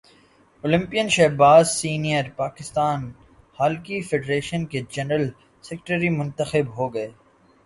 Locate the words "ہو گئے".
6.77-7.09